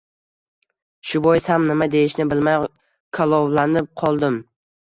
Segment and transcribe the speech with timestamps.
[1.09, 2.59] Shu bois ham nima deyishni bilmay
[3.19, 4.43] kalovlanib qoldim